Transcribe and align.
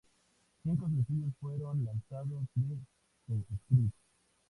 Cinco 0.63 0.87
sencillos 0.89 1.31
fueron 1.39 1.85
lanzados 1.85 2.41
de 2.55 2.75
"The 3.27 3.39
Script". 3.65 3.93